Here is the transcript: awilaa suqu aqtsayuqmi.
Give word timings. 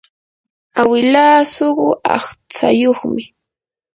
awilaa 0.81 1.39
suqu 1.53 1.87
aqtsayuqmi. 2.15 3.23